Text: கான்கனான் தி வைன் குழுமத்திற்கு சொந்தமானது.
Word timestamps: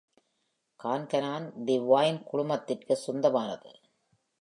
கான்கனான் 0.83 1.63
தி 1.65 1.79
வைன் 1.79 2.23
குழுமத்திற்கு 2.31 2.93
சொந்தமானது. 2.95 3.71